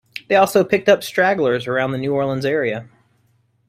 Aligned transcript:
They 0.29 0.35
also 0.35 0.63
picked 0.63 0.89
up 0.89 1.03
stragglers 1.03 1.67
around 1.67 1.91
the 1.91 1.99
New 1.99 2.11
Orleans 2.15 2.43
area. 2.43 2.89